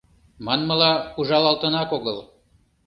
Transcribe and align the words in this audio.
Манмыла, 0.45 0.91
ужалтынак 1.19 1.89
огыл. 1.97 2.17